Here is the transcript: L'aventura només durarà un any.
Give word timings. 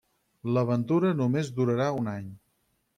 L'aventura 0.55 1.13
només 1.21 1.55
durarà 1.61 1.93
un 2.01 2.13
any. 2.19 2.37